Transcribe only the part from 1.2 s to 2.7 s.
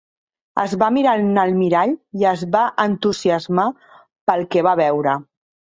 en el mirall i es va